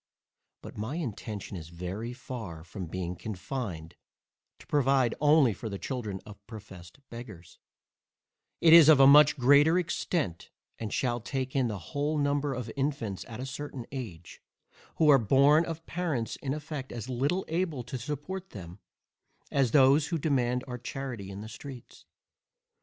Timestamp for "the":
5.69-5.77, 11.67-11.77, 21.41-21.47